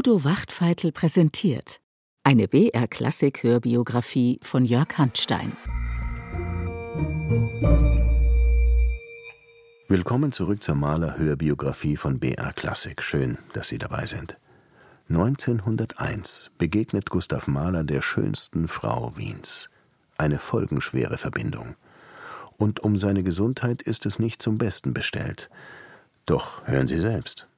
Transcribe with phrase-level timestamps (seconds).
[0.00, 1.82] Udo Wachtfeitel präsentiert
[2.24, 5.52] eine BR-Klassik-Hörbiografie von Jörg Handstein.
[9.88, 13.02] Willkommen zurück zur Maler-Hörbiografie von BR Klassik.
[13.02, 14.38] Schön, dass Sie dabei sind.
[15.10, 19.68] 1901 begegnet Gustav Mahler der schönsten Frau Wiens.
[20.16, 21.74] Eine folgenschwere Verbindung.
[22.56, 25.50] Und um seine Gesundheit ist es nicht zum Besten bestellt.
[26.24, 27.49] Doch hören Sie selbst.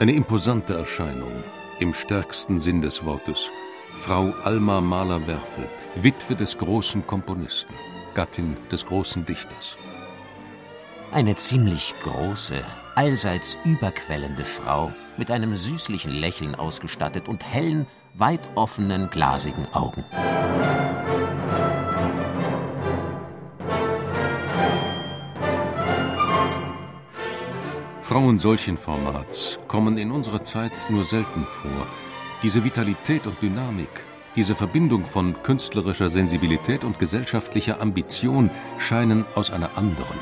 [0.00, 1.42] Eine imposante Erscheinung,
[1.80, 3.48] im stärksten Sinn des Wortes.
[3.94, 7.74] Frau Alma Mahler-Werfel, Witwe des großen Komponisten,
[8.14, 9.76] Gattin des großen Dichters.
[11.10, 12.62] Eine ziemlich große,
[12.94, 20.04] allseits überquellende Frau, mit einem süßlichen Lächeln ausgestattet und hellen, weit offenen, glasigen Augen.
[28.08, 31.86] Frauen solchen Formats kommen in unserer Zeit nur selten vor.
[32.42, 33.90] Diese Vitalität und Dynamik,
[34.34, 38.48] diese Verbindung von künstlerischer Sensibilität und gesellschaftlicher Ambition
[38.78, 40.18] scheinen aus einer anderen,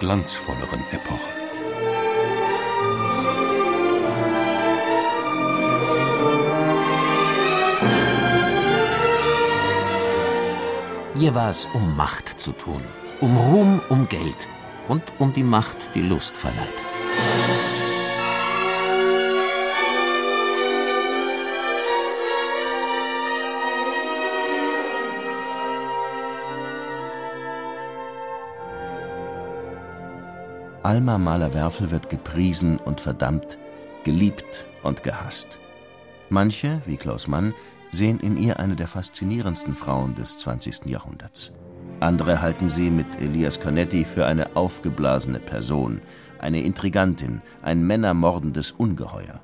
[0.00, 1.28] glanzvolleren Epoche.
[11.20, 12.80] Ihr war es um Macht zu tun,
[13.20, 14.48] um Ruhm, um Geld
[14.88, 16.85] und um die Macht, die Lust verleiht.
[30.86, 33.58] Alma Mahler-Werfel wird gepriesen und verdammt,
[34.04, 35.58] geliebt und gehasst.
[36.28, 37.54] Manche, wie Klaus Mann,
[37.90, 40.86] sehen in ihr eine der faszinierendsten Frauen des 20.
[40.86, 41.52] Jahrhunderts.
[41.98, 46.00] Andere halten sie mit Elias Canetti für eine aufgeblasene Person,
[46.40, 49.42] eine Intrigantin, ein männermordendes Ungeheuer.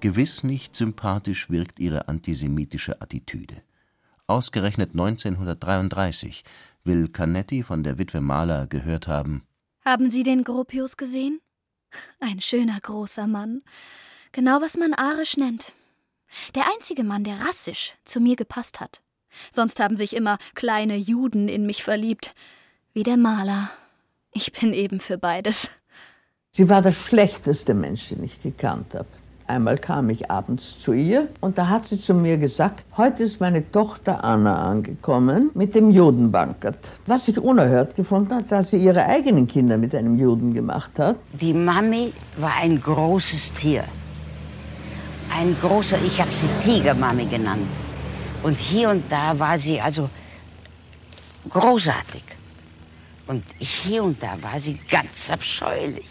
[0.00, 3.62] Gewiss nicht sympathisch wirkt ihre antisemitische Attitüde.
[4.26, 6.44] Ausgerechnet 1933
[6.84, 9.42] will Canetti von der Witwe Mahler gehört haben:
[9.84, 11.40] Haben Sie den Gropius gesehen?
[12.20, 13.62] Ein schöner großer Mann.
[14.32, 15.72] Genau was man arisch nennt.
[16.54, 19.02] Der einzige Mann, der rassisch zu mir gepasst hat.
[19.50, 22.34] Sonst haben sich immer kleine Juden in mich verliebt.
[22.92, 23.70] Wie der Maler.
[24.32, 25.70] Ich bin eben für beides.
[26.52, 29.06] Sie war der schlechteste Mensch, den ich gekannt habe.
[29.46, 33.40] Einmal kam ich abends zu ihr und da hat sie zu mir gesagt, heute ist
[33.40, 36.78] meine Tochter Anna angekommen mit dem Judenbankert.
[37.06, 41.16] Was ich unerhört gefunden habe, dass sie ihre eigenen Kinder mit einem Juden gemacht hat.
[41.32, 43.84] Die Mami war ein großes Tier.
[45.34, 47.68] Ein großer, ich habe sie Tigermami genannt.
[48.42, 50.10] Und hier und da war sie also
[51.48, 52.37] großartig.
[53.28, 56.08] Und hier und da war sie ganz abscheulich.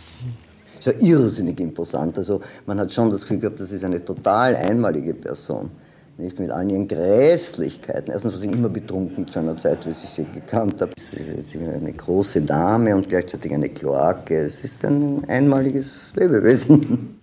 [0.80, 2.18] So irrsinnig imposant.
[2.18, 5.72] Also man hat schon das Gefühl gehabt, das ist eine total einmalige Person.
[6.20, 8.12] Nicht mit all ihren Gräßlichkeiten.
[8.12, 10.92] Erstens war sie immer betrunken zu einer Zeit, wie ich sie gekannt habe.
[10.98, 14.36] Sie ist eine große Dame und gleichzeitig eine Kloake.
[14.36, 17.20] Es ist ein einmaliges Lebewesen.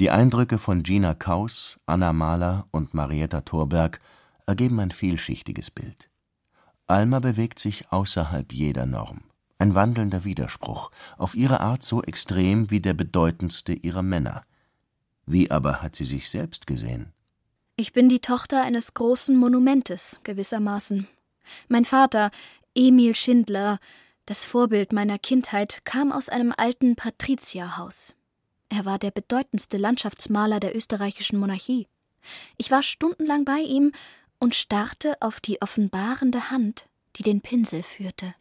[0.00, 4.00] Die Eindrücke von Gina Kaus, Anna Mahler und Marietta Thorberg
[4.46, 6.09] ergeben ein vielschichtiges Bild.
[6.90, 9.22] Alma bewegt sich außerhalb jeder Norm.
[9.58, 14.44] Ein wandelnder Widerspruch, auf ihre Art so extrem wie der bedeutendste ihrer Männer.
[15.26, 17.12] Wie aber hat sie sich selbst gesehen?
[17.76, 21.06] Ich bin die Tochter eines großen Monumentes, gewissermaßen.
[21.68, 22.30] Mein Vater,
[22.74, 23.78] Emil Schindler,
[24.26, 28.14] das Vorbild meiner Kindheit, kam aus einem alten Patrizierhaus.
[28.68, 31.86] Er war der bedeutendste Landschaftsmaler der österreichischen Monarchie.
[32.56, 33.92] Ich war stundenlang bei ihm
[34.40, 38.34] und starrte auf die offenbarende Hand, die den Pinsel führte.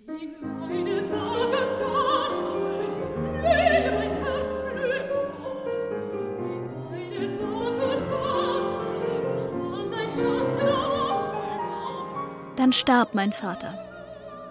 [12.55, 13.85] Dann starb mein Vater.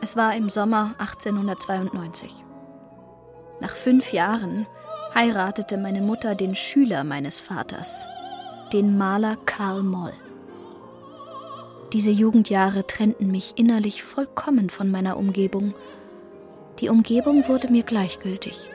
[0.00, 2.44] Es war im Sommer 1892.
[3.60, 4.66] Nach fünf Jahren
[5.14, 8.06] heiratete meine Mutter den Schüler meines Vaters,
[8.72, 10.14] den Maler Karl Moll.
[11.92, 15.74] Diese Jugendjahre trennten mich innerlich vollkommen von meiner Umgebung.
[16.80, 18.70] Die Umgebung wurde mir gleichgültig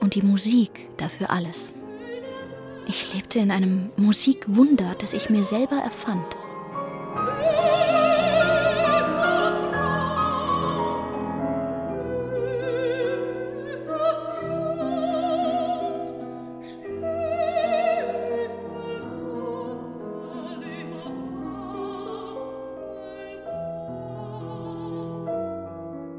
[0.00, 1.74] und die Musik dafür alles.
[2.86, 6.36] Ich lebte in einem Musikwunder, das ich mir selber erfand.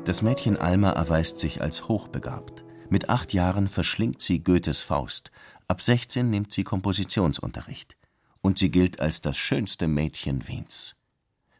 [0.07, 2.63] Das Mädchen Alma erweist sich als hochbegabt.
[2.89, 5.31] Mit acht Jahren verschlingt sie Goethes Faust,
[5.67, 7.97] ab 16 nimmt sie Kompositionsunterricht.
[8.41, 10.95] Und sie gilt als das schönste Mädchen Wiens.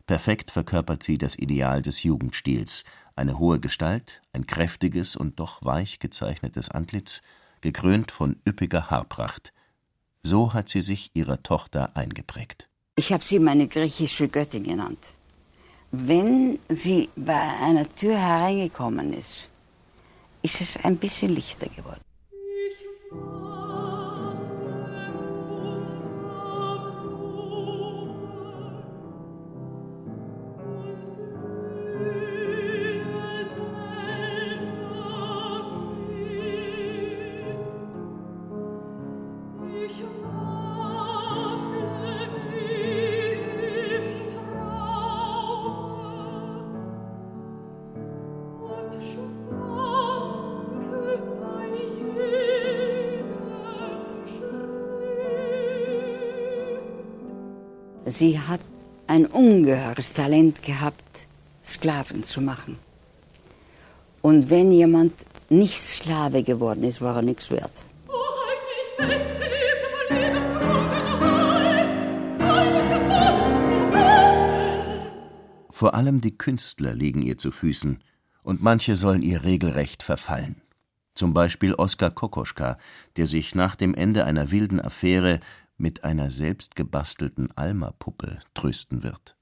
[0.05, 2.85] Perfekt verkörpert sie das Ideal des Jugendstils,
[3.17, 7.23] eine hohe Gestalt, ein kräftiges und doch weich gezeichnetes Antlitz,
[7.59, 9.51] gekrönt von üppiger Haarpracht.
[10.23, 12.69] So hat sie sich ihrer Tochter eingeprägt.
[12.95, 15.16] Ich habe sie meine griechische Göttin genannt.
[15.99, 19.47] Wenn sie bei einer Tür hereingekommen ist,
[20.43, 22.01] ist es ein bisschen lichter geworden.
[58.05, 58.61] Sie hat
[59.05, 61.27] ein ungeheures Talent gehabt,
[61.65, 62.77] Sklaven zu machen.
[64.21, 65.13] Und wenn jemand
[65.49, 67.71] nicht Sklave geworden ist, war er nichts wert.
[75.69, 78.01] Vor allem die Künstler liegen ihr zu Füßen,
[78.47, 80.61] und manche sollen ihr regelrecht verfallen.
[81.15, 82.77] Zum Beispiel Oskar Kokoschka,
[83.17, 85.41] der sich nach dem Ende einer wilden Affäre
[85.75, 89.35] mit einer selbstgebastelten Alma-Puppe trösten wird.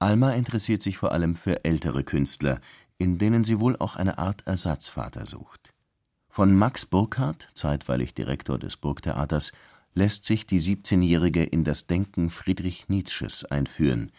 [0.00, 2.60] Alma interessiert sich vor allem für ältere Künstler,
[2.98, 5.72] in denen sie wohl auch eine Art Ersatzvater sucht.
[6.28, 9.52] Von Max Burkhardt, zeitweilig Direktor des Burgtheaters,
[9.94, 14.10] lässt sich die 17-Jährige in das Denken Friedrich Nietzsches einführen.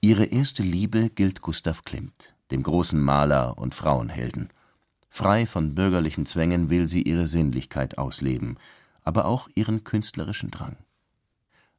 [0.00, 4.50] Ihre erste Liebe gilt Gustav Klimt, dem großen Maler und Frauenhelden.
[5.08, 8.58] Frei von bürgerlichen Zwängen will sie ihre Sinnlichkeit ausleben–
[9.04, 10.76] aber auch ihren künstlerischen Drang.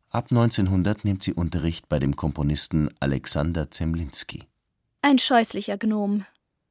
[0.09, 4.43] Ab 1900 nimmt sie Unterricht bei dem Komponisten Alexander Zemlinski.
[5.01, 6.25] Ein scheußlicher Gnom.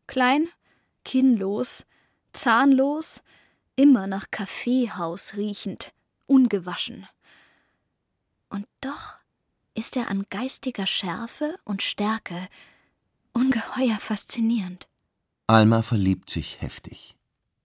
[0.07, 0.49] Klein,
[1.05, 1.85] kinnlos,
[2.33, 3.23] zahnlos,
[3.75, 5.93] immer nach Kaffeehaus riechend,
[6.27, 7.09] ungewaschen.
[8.49, 9.17] Und doch
[9.75, 12.49] ist er an geistiger Schärfe und Stärke
[13.33, 14.89] ungeheuer faszinierend.
[15.47, 17.17] Alma verliebt sich heftig.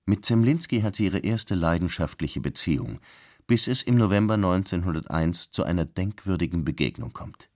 [0.06, 3.00] Mit Zemlinski hat sie ihre erste leidenschaftliche Beziehung,
[3.46, 7.50] bis es im November 1901 zu einer denkwürdigen Begegnung kommt.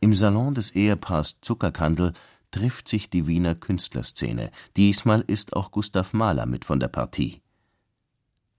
[0.00, 2.14] Im Salon des Ehepaars Zuckerkandel
[2.50, 4.50] trifft sich die Wiener Künstlerszene.
[4.76, 7.42] Diesmal ist auch Gustav Mahler mit von der Partie.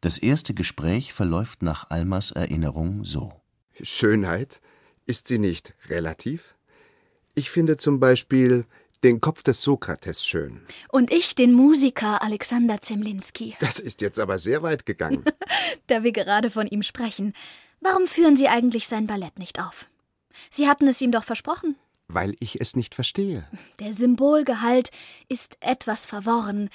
[0.01, 3.33] Das erste Gespräch verläuft nach Almas Erinnerung so:
[3.81, 4.62] Schönheit,
[5.06, 6.56] ist sie nicht relativ?
[7.36, 8.66] Ich finde zum Beispiel
[9.04, 10.62] den Kopf des Sokrates schön.
[10.89, 13.56] Und ich den Musiker Alexander Zemlinski.
[13.60, 15.24] Das ist jetzt aber sehr weit gegangen.
[15.88, 17.33] da wir gerade von ihm sprechen.
[17.80, 19.89] Warum führen Sie eigentlich sein Ballett nicht auf?
[20.50, 21.75] Sie hatten es ihm doch versprochen.
[22.07, 23.48] Weil ich es nicht verstehe.
[23.80, 24.92] Der Symbolgehalt
[25.30, 26.69] ist etwas verworren.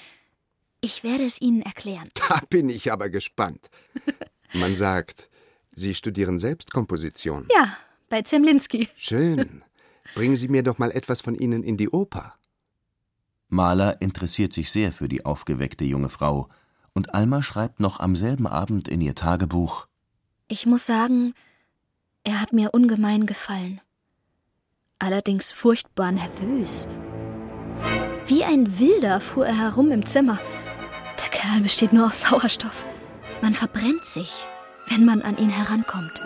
[0.80, 2.10] Ich werde es Ihnen erklären.
[2.14, 3.70] Da bin ich aber gespannt.
[4.52, 5.28] Man sagt,
[5.72, 7.46] Sie studieren Selbstkomposition.
[7.54, 7.76] Ja,
[8.08, 8.88] bei Zemlinski.
[8.96, 9.62] Schön.
[10.14, 12.34] Bringen Sie mir doch mal etwas von Ihnen in die Oper.
[13.48, 16.48] Mahler interessiert sich sehr für die aufgeweckte junge Frau,
[16.94, 19.86] und Alma schreibt noch am selben Abend in ihr Tagebuch
[20.48, 21.34] Ich muss sagen,
[22.24, 23.80] er hat mir ungemein gefallen.
[24.98, 26.88] Allerdings furchtbar nervös.
[28.26, 30.38] Wie ein Wilder fuhr er herum im Zimmer.
[31.22, 32.84] Der Kerl besteht nur aus Sauerstoff.
[33.42, 34.44] Man verbrennt sich,
[34.88, 36.20] wenn man an ihn herankommt.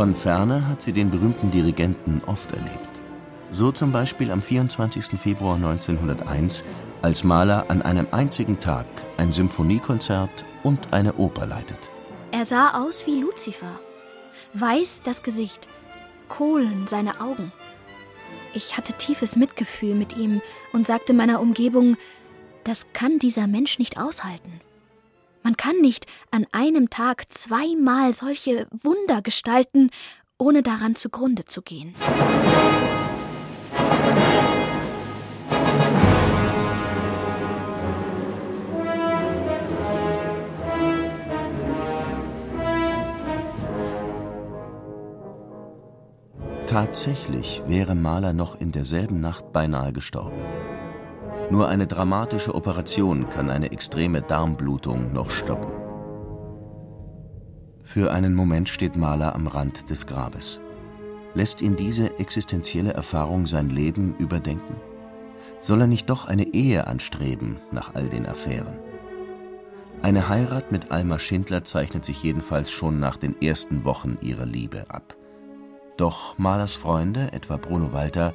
[0.00, 2.88] Von ferne hat sie den berühmten Dirigenten oft erlebt.
[3.50, 5.20] So zum Beispiel am 24.
[5.20, 6.64] Februar 1901,
[7.02, 8.86] als Mahler an einem einzigen Tag
[9.18, 11.90] ein Symphoniekonzert und eine Oper leitet.
[12.32, 13.78] Er sah aus wie Luzifer.
[14.54, 15.68] Weiß das Gesicht,
[16.30, 17.52] Kohlen seine Augen.
[18.54, 20.40] Ich hatte tiefes Mitgefühl mit ihm
[20.72, 21.98] und sagte meiner Umgebung,
[22.64, 24.62] das kann dieser Mensch nicht aushalten.
[25.42, 29.90] Man kann nicht an einem Tag zweimal solche Wunder gestalten,
[30.38, 31.94] ohne daran zugrunde zu gehen.
[46.66, 50.38] Tatsächlich wäre Maler noch in derselben Nacht beinahe gestorben.
[51.50, 55.72] Nur eine dramatische Operation kann eine extreme Darmblutung noch stoppen.
[57.82, 60.60] Für einen Moment steht Mahler am Rand des Grabes.
[61.34, 64.76] Lässt ihn diese existenzielle Erfahrung sein Leben überdenken?
[65.58, 68.78] Soll er nicht doch eine Ehe anstreben nach all den Affären?
[70.02, 74.84] Eine Heirat mit Alma Schindler zeichnet sich jedenfalls schon nach den ersten Wochen ihrer Liebe
[74.88, 75.16] ab.
[75.96, 78.34] Doch Mahlers Freunde, etwa Bruno Walter,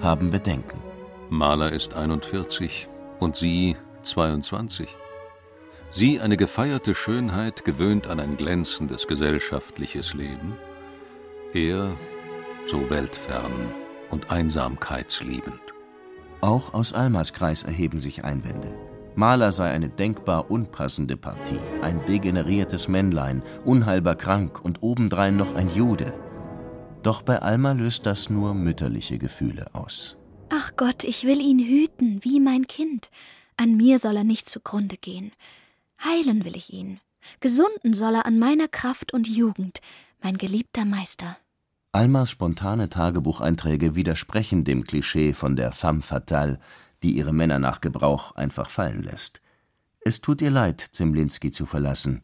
[0.00, 0.91] haben Bedenken.
[1.32, 4.86] Mahler ist 41 und sie 22.
[5.88, 10.58] Sie eine gefeierte Schönheit, gewöhnt an ein glänzendes gesellschaftliches Leben.
[11.54, 11.94] Er
[12.66, 13.72] so weltfern
[14.10, 15.58] und einsamkeitsliebend.
[16.42, 18.76] Auch aus Almas Kreis erheben sich Einwände.
[19.14, 25.70] Mahler sei eine denkbar unpassende Partie, ein degeneriertes Männlein, unheilbar krank und obendrein noch ein
[25.74, 26.12] Jude.
[27.02, 30.18] Doch bei Alma löst das nur mütterliche Gefühle aus.
[30.54, 33.10] Ach Gott, ich will ihn hüten, wie mein Kind.
[33.56, 35.32] An mir soll er nicht zugrunde gehen.
[36.04, 37.00] Heilen will ich ihn.
[37.40, 39.80] Gesunden soll er an meiner Kraft und Jugend,
[40.20, 41.38] mein geliebter Meister.
[41.92, 46.60] Almas spontane Tagebucheinträge widersprechen dem Klischee von der femme fatale,
[47.02, 49.40] die ihre Männer nach Gebrauch einfach fallen lässt.
[50.00, 52.20] Es tut ihr leid, Zemlinski zu verlassen,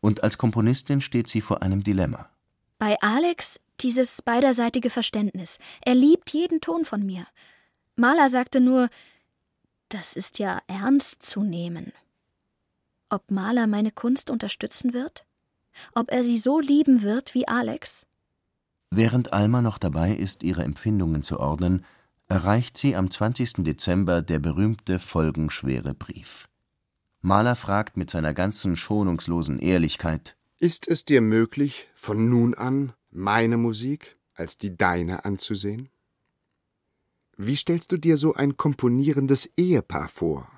[0.00, 2.28] und als Komponistin steht sie vor einem Dilemma.
[2.78, 5.60] Bei Alex dieses beiderseitige Verständnis.
[5.80, 7.24] Er liebt jeden Ton von mir.
[7.98, 8.88] Mahler sagte nur,
[9.88, 11.92] das ist ja ernst zu nehmen.
[13.10, 15.26] Ob Mahler meine Kunst unterstützen wird?
[15.94, 18.06] Ob er sie so lieben wird wie Alex?
[18.90, 21.84] Während Alma noch dabei ist, ihre Empfindungen zu ordnen,
[22.28, 23.64] erreicht sie am 20.
[23.64, 26.48] Dezember der berühmte folgenschwere Brief.
[27.20, 33.56] Mahler fragt mit seiner ganzen schonungslosen Ehrlichkeit: Ist es dir möglich, von nun an meine
[33.56, 35.88] Musik als die deine anzusehen?
[37.40, 40.50] Wie stellst du dir so ein komponierendes Ehepaar vor?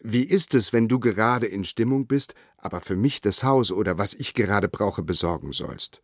[0.00, 3.96] Wie ist es, wenn du gerade in Stimmung bist, aber für mich das Haus oder
[3.96, 6.02] was ich gerade brauche besorgen sollst?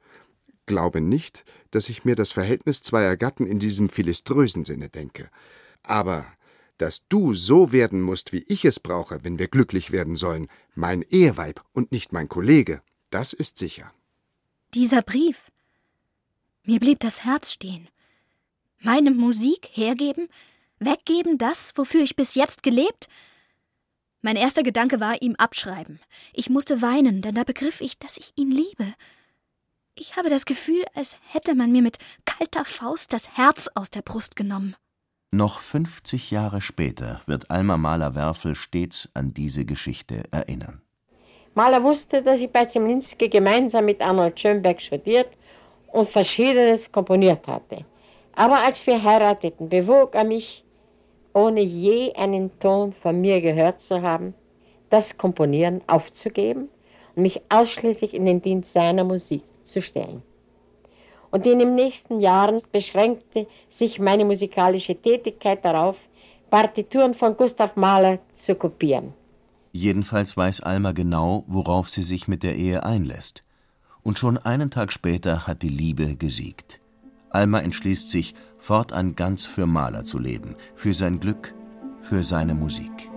[0.67, 5.29] Glaube nicht, dass ich mir das Verhältnis zweier Gatten in diesem philiströsen Sinne denke.
[5.83, 6.25] Aber
[6.79, 11.03] dass du so werden musst, wie ich es brauche, wenn wir glücklich werden sollen, mein
[11.03, 13.93] Eheweib und nicht mein Kollege, das ist sicher.
[14.73, 15.51] Dieser Brief.
[16.63, 17.89] Mir blieb das Herz stehen
[18.85, 20.29] meine Musik hergeben,
[20.79, 23.09] weggeben, das, wofür ich bis jetzt gelebt?
[24.23, 26.01] Mein erster Gedanke war ihm abschreiben.
[26.33, 28.95] Ich musste weinen, denn da begriff ich, dass ich ihn liebe.
[29.97, 34.03] Ich habe das Gefühl, als hätte man mir mit kalter Faust das Herz aus der
[34.03, 34.77] Brust genommen.
[35.31, 40.81] Noch 50 Jahre später wird Alma Mahler-Werfel stets an diese Geschichte erinnern.
[41.55, 45.29] Mahler wusste, dass ich bei Zemlinski gemeinsam mit Arnold Schönberg studiert
[45.93, 47.85] und Verschiedenes komponiert hatte.
[48.37, 50.65] Aber als wir heirateten, bewog er mich,
[51.33, 54.35] ohne je einen Ton von mir gehört zu haben,
[54.91, 56.69] das Komponieren aufzugeben
[57.15, 60.23] und mich ausschließlich in den Dienst seiner Musik zu stellen.
[61.31, 63.49] Und in den nächsten Jahren beschränkte
[63.79, 65.97] sich meine musikalische Tätigkeit darauf,
[66.51, 69.13] Partituren von Gustav Mahler zu kopieren.
[69.73, 73.43] Jedenfalls weiß Alma genau, worauf sie sich mit der Ehe einlässt.
[74.05, 76.79] Und schon einen Tag später hat die Liebe gesiegt.
[77.35, 81.55] Alma entschließt sich, fortan ganz für Mahler zu leben, für sein Glück,
[82.03, 83.11] für seine Musik.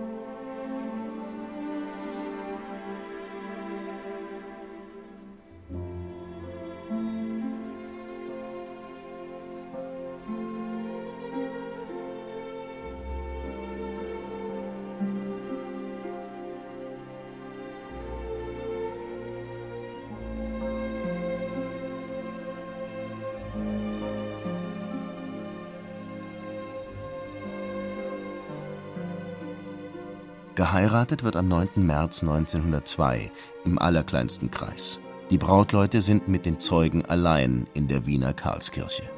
[30.58, 31.86] Geheiratet wird am 9.
[31.86, 33.30] März 1902
[33.64, 34.98] im allerkleinsten Kreis.
[35.30, 39.08] Die Brautleute sind mit den Zeugen allein in der Wiener Karlskirche.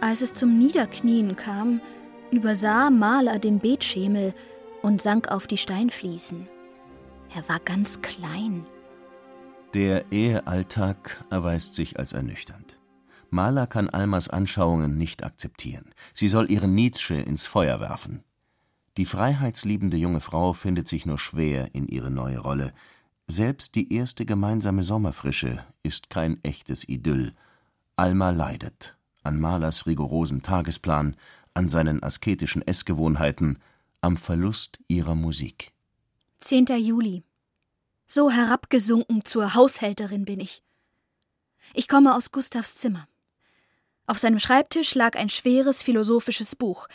[0.00, 1.80] Als es zum Niederknien kam,
[2.32, 4.34] übersah Maler den Betschemel
[4.82, 6.48] und sank auf die Steinfliesen.
[7.32, 8.66] Er war ganz klein.
[9.74, 12.80] Der Ehealltag erweist sich als ernüchternd.
[13.30, 15.94] Maler kann Almas Anschauungen nicht akzeptieren.
[16.14, 18.24] Sie soll ihre Nietzsche ins Feuer werfen.
[19.00, 22.74] Die freiheitsliebende junge Frau findet sich nur schwer in ihre neue Rolle.
[23.26, 27.32] Selbst die erste gemeinsame Sommerfrische ist kein echtes Idyll.
[27.96, 31.16] Alma leidet an Malers rigorosen Tagesplan,
[31.54, 33.58] an seinen asketischen Essgewohnheiten,
[34.02, 35.72] am Verlust ihrer Musik.
[36.40, 36.66] 10.
[36.66, 37.22] Juli.
[38.06, 40.62] So herabgesunken zur Haushälterin bin ich.
[41.72, 43.08] Ich komme aus Gustavs Zimmer.
[44.06, 46.86] Auf seinem Schreibtisch lag ein schweres philosophisches Buch.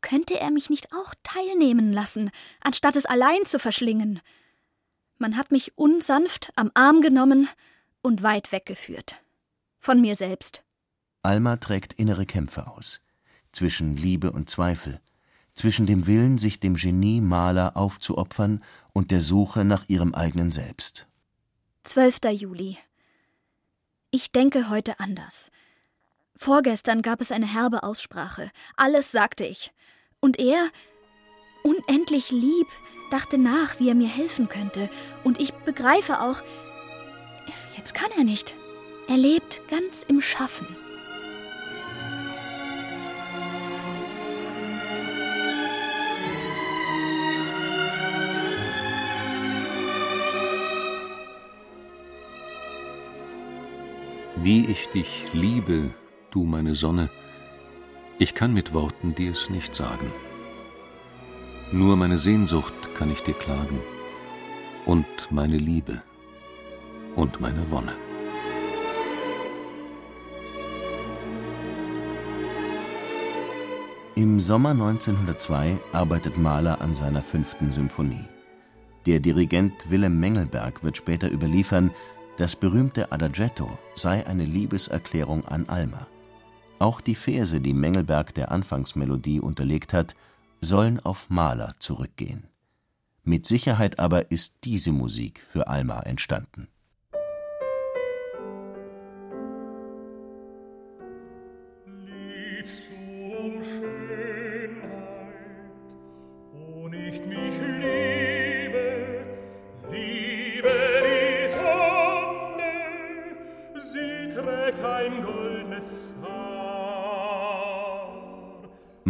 [0.00, 2.30] Könnte er mich nicht auch teilnehmen lassen,
[2.60, 4.20] anstatt es allein zu verschlingen?
[5.18, 7.48] Man hat mich unsanft am Arm genommen
[8.02, 9.16] und weit weggeführt.
[9.78, 10.62] Von mir selbst.
[11.22, 13.04] Alma trägt innere Kämpfe aus.
[13.52, 15.00] Zwischen Liebe und Zweifel.
[15.54, 21.06] Zwischen dem Willen, sich dem Genie Maler aufzuopfern und der Suche nach ihrem eigenen Selbst.
[21.84, 22.20] 12.
[22.32, 22.78] Juli.
[24.10, 25.50] Ich denke heute anders.
[26.36, 28.50] Vorgestern gab es eine herbe Aussprache.
[28.76, 29.72] Alles sagte ich.
[30.22, 30.68] Und er,
[31.62, 32.66] unendlich lieb,
[33.10, 34.90] dachte nach, wie er mir helfen könnte.
[35.24, 36.42] Und ich begreife auch,
[37.78, 38.54] jetzt kann er nicht.
[39.08, 40.66] Er lebt ganz im Schaffen.
[54.36, 55.90] Wie ich dich liebe,
[56.30, 57.08] du meine Sonne,
[58.20, 60.12] ich kann mit Worten dir es nicht sagen.
[61.72, 63.80] Nur meine Sehnsucht kann ich dir klagen
[64.84, 66.02] und meine Liebe
[67.16, 67.94] und meine Wonne.
[74.16, 78.28] Im Sommer 1902 arbeitet Mahler an seiner fünften Symphonie.
[79.06, 81.90] Der Dirigent Wilhelm Mengelberg wird später überliefern,
[82.36, 86.06] das berühmte Adagietto sei eine Liebeserklärung an Alma.
[86.80, 90.16] Auch die Verse, die Mengelberg der Anfangsmelodie unterlegt hat,
[90.62, 92.48] sollen auf Mahler zurückgehen.
[93.22, 96.68] Mit Sicherheit aber ist diese Musik für Alma entstanden.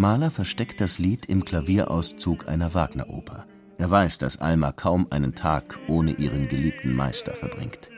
[0.01, 3.45] Mahler versteckt das Lied im Klavierauszug einer Wagner-Oper.
[3.77, 7.91] Er weiß, dass Alma kaum einen Tag ohne ihren geliebten Meister verbringt.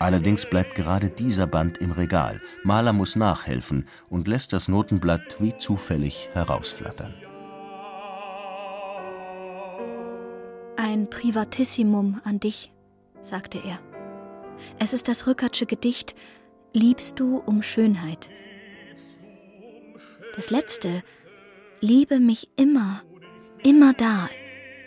[0.00, 2.40] Allerdings bleibt gerade dieser Band im Regal.
[2.64, 7.14] Mahler muss nachhelfen und lässt das Notenblatt wie zufällig herausflattern.
[10.76, 12.72] Ein Privatissimum an dich,
[13.20, 13.78] sagte er.
[14.80, 16.16] Es ist das Rückertsche Gedicht
[16.72, 18.28] Liebst du um Schönheit.
[20.34, 21.02] Das letzte,
[21.80, 23.02] liebe mich immer,
[23.62, 24.30] immer da,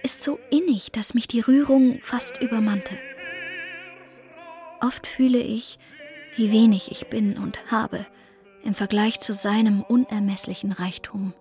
[0.01, 2.97] ist so innig, dass mich die Rührung fast übermannte.
[4.81, 5.77] Oft fühle ich,
[6.36, 8.05] wie wenig ich bin und habe
[8.63, 11.34] im Vergleich zu seinem unermesslichen Reichtum.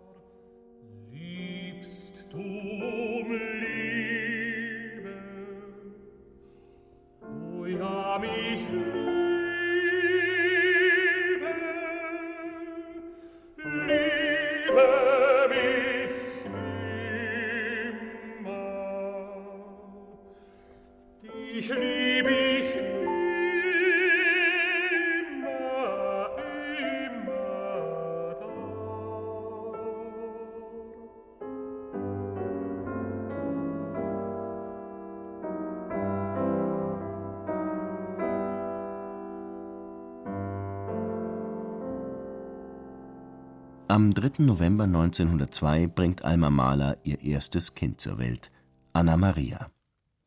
[43.95, 44.43] Am 3.
[44.43, 48.51] November 1902 bringt Alma Mahler ihr erstes Kind zur Welt,
[48.93, 49.71] Anna Maria.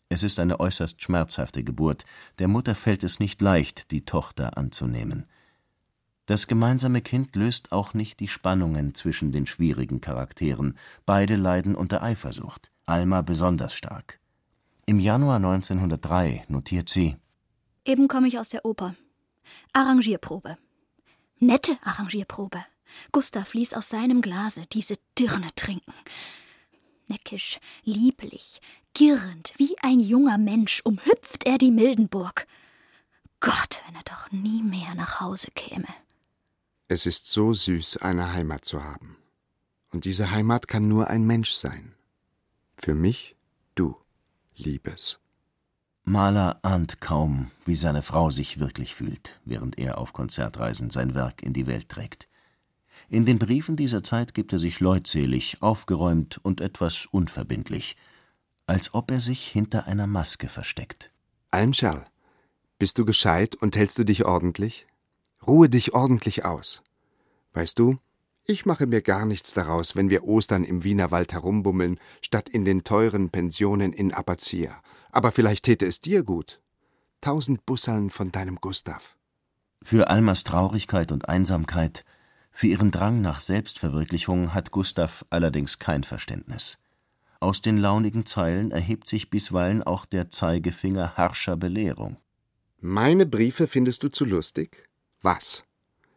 [0.07, 2.05] Es ist eine äußerst schmerzhafte Geburt,
[2.39, 5.25] der Mutter fällt es nicht leicht, die Tochter anzunehmen.
[6.27, 12.01] Das gemeinsame Kind löst auch nicht die Spannungen zwischen den schwierigen Charakteren, beide leiden unter
[12.01, 14.21] Eifersucht, Alma besonders stark.
[14.85, 17.17] Im Januar 1903 notiert sie:
[17.83, 18.95] Eben komme ich aus der Oper.
[19.73, 20.55] Arrangierprobe.
[21.39, 22.63] Nette Arrangierprobe.
[23.11, 25.93] Gustav ließ aus seinem Glase diese Dirne trinken.
[27.07, 28.61] Neckisch, lieblich,
[28.93, 32.47] girrend, wie ein junger Mensch umhüpft er die Mildenburg.
[33.39, 35.87] Gott, wenn er doch nie mehr nach Hause käme.
[36.87, 39.17] Es ist so süß, eine Heimat zu haben.
[39.91, 41.93] Und diese Heimat kann nur ein Mensch sein.
[42.75, 43.35] Für mich
[43.75, 43.95] du,
[44.55, 45.19] Liebes.
[46.03, 51.43] Mahler ahnt kaum, wie seine Frau sich wirklich fühlt, während er auf Konzertreisen sein Werk
[51.43, 52.27] in die Welt trägt.
[53.09, 57.95] In den Briefen dieser Zeit gibt er sich leutselig, aufgeräumt und etwas unverbindlich,
[58.65, 61.11] als ob er sich hinter einer Maske versteckt.
[61.49, 62.05] Almschall,
[62.79, 64.87] bist du gescheit und hältst du dich ordentlich?
[65.45, 66.83] Ruhe dich ordentlich aus.
[67.53, 67.97] Weißt du,
[68.45, 72.83] ich mache mir gar nichts daraus, wenn wir Ostern im Wienerwald herumbummeln, statt in den
[72.83, 74.81] teuren Pensionen in Abbazia.
[75.11, 76.59] Aber vielleicht täte es dir gut.
[77.21, 79.15] Tausend Busseln von deinem Gustav.
[79.81, 82.03] Für Almas Traurigkeit und Einsamkeit
[82.59, 86.79] Für ihren Drang nach Selbstverwirklichung hat Gustav allerdings kein Verständnis.
[87.39, 92.17] Aus den launigen Zeilen erhebt sich bisweilen auch der Zeigefinger harscher Belehrung.
[92.79, 94.89] Meine Briefe findest du zu lustig?
[95.21, 95.65] Was?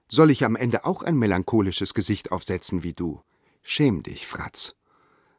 [0.09, 3.20] Soll ich am Ende auch ein melancholisches Gesicht aufsetzen wie du?
[3.61, 4.74] Schäm dich, Fratz.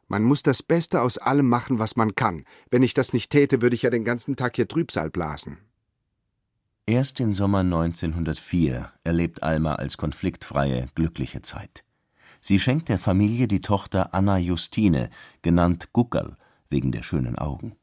[0.06, 2.44] Man muss das Beste aus allem machen, was man kann.
[2.70, 5.58] Wenn ich das nicht täte, würde ich ja den ganzen Tag hier Trübsal blasen.
[6.86, 11.84] Erst den Sommer 1904 erlebt Alma als konfliktfreie, glückliche Zeit.
[12.40, 15.08] Sie schenkt der Familie die Tochter Anna Justine,
[15.42, 16.36] genannt Guckerl,
[16.68, 17.76] wegen der schönen Augen.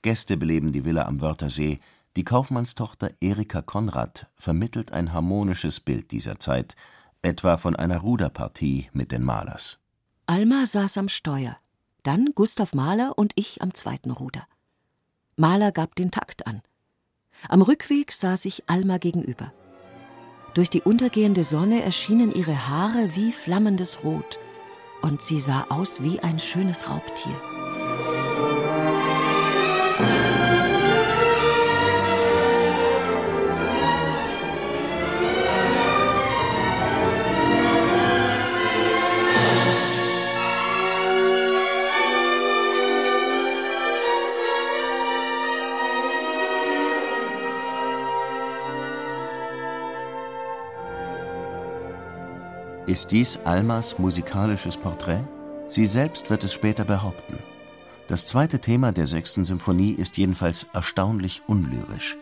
[0.00, 1.80] Gäste beleben die Villa am Wörthersee,
[2.16, 6.74] die Kaufmannstochter Erika Konrad vermittelt ein harmonisches Bild dieser Zeit,
[7.20, 9.78] etwa von einer Ruderpartie mit den Malers.
[10.24, 11.58] Alma saß am Steuer,
[12.02, 14.46] dann Gustav Mahler und ich am zweiten Ruder.
[15.36, 16.62] Mahler gab den Takt an.
[17.48, 19.52] Am Rückweg saß ich Alma gegenüber.
[20.54, 24.38] Durch die untergehende Sonne erschienen ihre Haare wie flammendes Rot,
[25.00, 27.51] und sie sah aus wie ein schönes Raubtier.
[52.86, 55.22] Ist dies Almas musikalisches Porträt?
[55.68, 57.38] Sie selbst wird es später behaupten.
[58.08, 62.16] Das zweite Thema der sechsten Symphonie ist jedenfalls erstaunlich unlyrisch.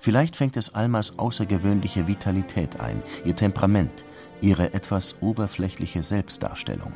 [0.00, 4.04] Vielleicht fängt es Almas außergewöhnliche Vitalität ein, ihr Temperament,
[4.40, 6.92] ihre etwas oberflächliche Selbstdarstellung.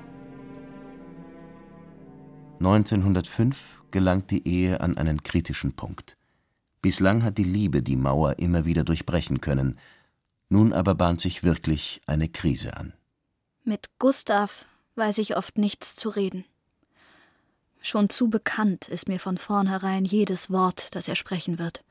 [2.59, 6.17] 1905 gelangt die Ehe an einen kritischen Punkt.
[6.83, 9.79] Bislang hat die Liebe die Mauer immer wieder durchbrechen können,
[10.49, 12.93] nun aber bahnt sich wirklich eine Krise an.
[13.65, 16.45] Mit Gustav weiß ich oft nichts zu reden.
[17.81, 21.85] Schon zu bekannt ist mir von vornherein jedes Wort, das er sprechen wird.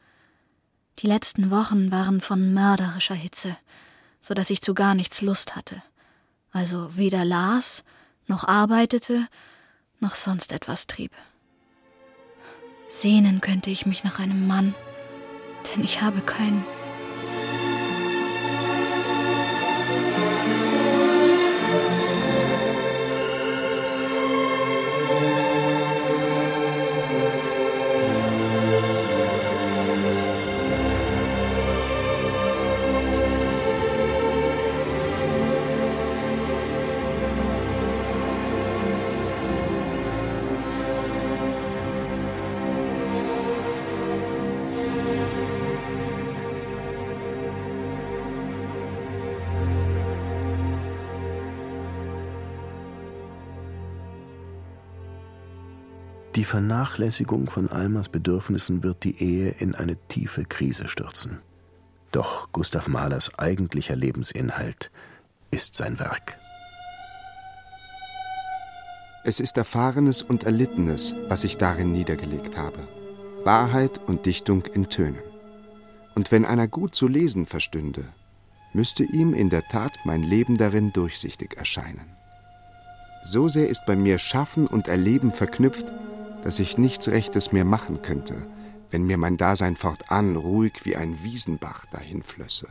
[1.00, 3.56] Die letzten Wochen waren von mörderischer Hitze,
[4.20, 5.82] so dass ich zu gar nichts Lust hatte,
[6.52, 7.84] also weder las,
[8.26, 9.28] noch arbeitete,
[10.00, 11.12] noch sonst etwas trieb.
[12.90, 14.74] Sehnen könnte ich mich nach einem Mann,
[15.76, 16.66] denn ich habe keinen.
[56.38, 61.40] Die Vernachlässigung von Almas Bedürfnissen wird die Ehe in eine tiefe Krise stürzen.
[62.12, 64.92] Doch Gustav Mahlers eigentlicher Lebensinhalt
[65.50, 66.38] ist sein Werk.
[69.24, 72.88] Es ist Erfahrenes und Erlittenes, was ich darin niedergelegt habe.
[73.44, 75.18] Wahrheit und Dichtung in Tönen.
[76.14, 78.04] Und wenn einer gut zu lesen verstünde,
[78.74, 82.06] müsste ihm in der Tat mein Leben darin durchsichtig erscheinen.
[83.24, 85.92] So sehr ist bei mir Schaffen und Erleben verknüpft,
[86.48, 88.34] dass ich nichts Rechtes mehr machen könnte,
[88.90, 92.70] wenn mir mein Dasein fortan ruhig wie ein Wiesenbach dahinflösse.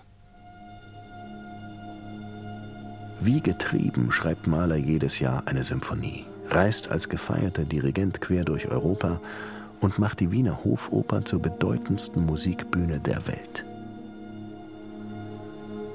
[3.20, 9.20] Wie getrieben schreibt Mahler jedes Jahr eine Symphonie, reist als gefeierter Dirigent quer durch Europa
[9.82, 13.66] und macht die Wiener Hofoper zur bedeutendsten Musikbühne der Welt.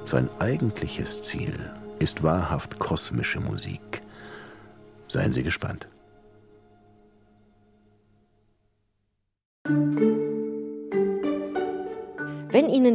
[0.05, 1.55] Sein eigentliches Ziel
[1.97, 4.03] ist wahrhaft kosmische Musik.
[5.07, 5.87] Seien Sie gespannt.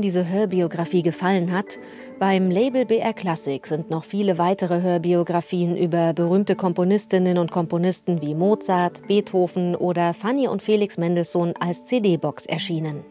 [0.07, 1.81] Diese Hörbiografie gefallen hat,
[2.21, 8.37] beim Label BR Classic sind noch viele weitere Hörbiografien über berühmte Komponistinnen und Komponisten wie
[8.37, 13.05] Mozart, Beethoven oder Fanny und Felix Mendelssohn als CD-Box erschienen.